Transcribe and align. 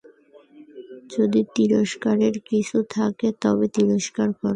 যদি 1.13 1.41
তিরস্কারের 1.55 2.35
কিছু 2.49 2.77
থাকে, 2.95 3.27
তবে 3.41 3.65
তিরস্কার 3.75 4.27
করো। 4.31 4.49